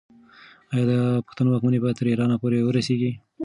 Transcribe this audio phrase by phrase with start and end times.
[0.71, 0.93] آیا د
[1.25, 3.11] پښتنو واکمني به تر ایران پورې ورسیږي؟